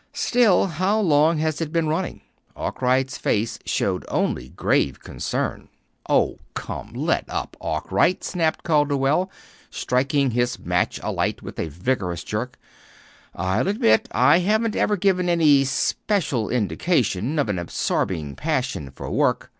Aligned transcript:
Still 0.13 0.65
how 0.65 0.99
long 0.99 1.37
has 1.37 1.61
it 1.61 1.71
been 1.71 1.87
running?" 1.87 2.21
Arkwright's 2.55 3.19
face 3.19 3.59
showed 3.67 4.03
only 4.07 4.49
grave 4.49 4.99
concern. 5.01 5.69
"Oh, 6.09 6.39
come, 6.55 6.91
let 6.93 7.25
up, 7.29 7.55
Arkwright," 7.61 8.23
snapped 8.23 8.63
Calderwell, 8.63 9.29
striking 9.69 10.31
his 10.31 10.57
match 10.57 10.99
alight 11.03 11.43
with 11.43 11.59
a 11.59 11.67
vigorous 11.69 12.23
jerk. 12.23 12.57
"I'll 13.35 13.67
admit 13.67 14.07
I 14.11 14.39
haven't 14.39 14.75
ever 14.75 14.97
given 14.97 15.29
any 15.29 15.63
special 15.65 16.49
indication 16.49 17.37
of 17.37 17.47
an 17.47 17.59
absorbing 17.59 18.35
passion 18.35 18.89
for 18.89 19.07
work. 19.11 19.49